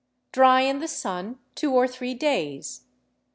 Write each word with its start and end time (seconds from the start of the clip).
Dry 0.31 0.61
in 0.61 0.79
the 0.79 0.87
sun 0.87 1.37
two 1.53 1.73
or 1.75 1.87
three 1.87 2.15
days. 2.15 2.85